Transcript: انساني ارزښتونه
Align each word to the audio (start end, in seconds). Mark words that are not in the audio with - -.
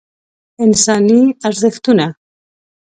انساني 0.65 1.21
ارزښتونه 1.47 2.05